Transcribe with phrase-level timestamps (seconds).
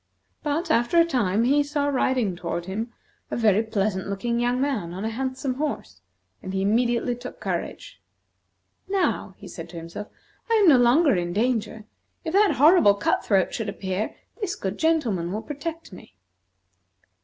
[0.41, 2.91] But, after a time, he saw riding toward him
[3.29, 6.01] a very pleasant looking young man on a handsome horse,
[6.41, 8.01] and he immediately took courage.
[8.89, 10.07] "Now," said he to himself,
[10.49, 11.85] "I am no longer in danger.
[12.25, 16.15] If that horrible cut throat should appear, this good gentleman will protect me."